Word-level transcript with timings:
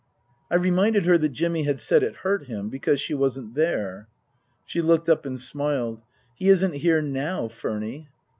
I 0.49 0.55
reminded 0.55 1.03
her 1.05 1.15
that 1.19 1.29
Jimmy 1.29 1.61
had 1.65 1.79
said 1.79 2.01
it 2.01 2.15
hurt 2.25 2.47
him 2.47 2.69
because 2.71 2.99
she 2.99 3.13
wasn't 3.13 3.53
there. 3.53 4.07
She 4.65 4.81
looked 4.81 5.07
up 5.07 5.27
and 5.27 5.39
smiled." 5.39 6.01
He 6.39 6.49
isn't 6.49 6.73
here 6.73 7.03
now, 7.03 7.47
Furny." 7.49 8.07